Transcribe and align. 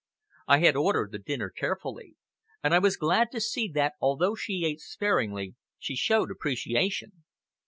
I 0.47 0.61
had 0.61 0.75
ordered 0.75 1.11
the 1.11 1.19
dinner 1.19 1.51
carefully; 1.51 2.15
and 2.63 2.73
I 2.73 2.79
was 2.79 2.97
glad 2.97 3.29
to 3.33 3.39
see 3.39 3.67
that, 3.75 3.93
although 4.01 4.33
she 4.33 4.65
ate 4.65 4.79
sparingly, 4.81 5.53
she 5.77 5.95
showed 5.95 6.31
appreciation. 6.31 7.23